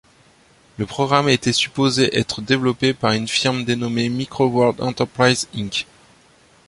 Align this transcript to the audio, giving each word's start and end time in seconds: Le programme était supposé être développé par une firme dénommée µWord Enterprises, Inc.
Le 0.77 0.87
programme 0.87 1.29
était 1.29 1.53
supposé 1.53 2.17
être 2.17 2.41
développé 2.41 2.91
par 2.95 3.11
une 3.11 3.27
firme 3.27 3.63
dénommée 3.65 4.09
µWord 4.09 4.77
Enterprises, 4.81 5.47
Inc. 5.55 5.85